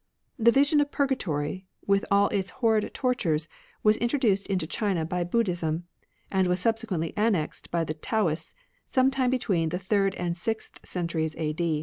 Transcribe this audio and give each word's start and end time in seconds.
The 0.39 0.49
vision 0.51 0.81
of 0.81 0.89
Purgatory, 0.89 1.67
with 1.85 2.05
all 2.09 2.27
its 2.29 2.49
horrid 2.49 2.91
tortures, 2.91 3.47
was 3.83 3.97
introduced 3.97 4.47
into 4.47 4.65
China 4.65 5.05
by 5.05 5.23
Budd 5.23 5.45
hism, 5.45 5.83
and 6.31 6.47
was 6.47 6.59
subsequently 6.59 7.13
annexed 7.15 7.69
by 7.69 7.83
the 7.83 7.93
Taoists, 7.93 8.55
some 8.89 9.11
time 9.11 9.29
between 9.29 9.69
the 9.69 9.77
third 9.77 10.15
and 10.15 10.35
sixth 10.35 10.79
centuries 10.83 11.35
a. 11.37 11.53